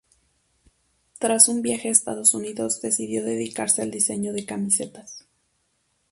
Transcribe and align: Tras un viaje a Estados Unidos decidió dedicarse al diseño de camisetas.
Tras 1.19 1.47
un 1.47 1.61
viaje 1.61 1.89
a 1.89 1.91
Estados 1.91 2.33
Unidos 2.33 2.81
decidió 2.81 3.23
dedicarse 3.23 3.83
al 3.83 3.91
diseño 3.91 4.33
de 4.33 4.47
camisetas. 4.47 5.27